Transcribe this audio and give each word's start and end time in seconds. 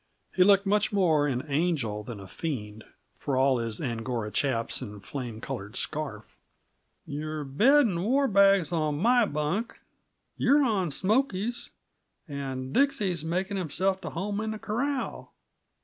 He 0.33 0.43
looked 0.43 0.65
much 0.65 0.91
more 0.91 1.27
an 1.27 1.43
angel 1.47 2.01
than 2.03 2.19
a 2.19 2.25
fiend, 2.25 2.85
for 3.19 3.37
all 3.37 3.59
his 3.59 3.79
Angora 3.79 4.31
chaps 4.31 4.81
and 4.81 5.05
flame 5.05 5.39
colored 5.39 5.75
scarf. 5.75 6.39
"Your 7.05 7.43
bed 7.43 7.85
and 7.85 8.03
war 8.03 8.27
bag's 8.27 8.71
on 8.71 8.97
my 8.97 9.25
bunk; 9.27 9.79
you're 10.37 10.65
on 10.65 10.89
Smoky's; 10.89 11.69
and 12.27 12.73
Dixie's 12.73 13.23
makin' 13.23 13.57
himself 13.57 14.01
to 14.01 14.09
home 14.09 14.41
in 14.41 14.49
the 14.49 14.57
corral. 14.57 15.33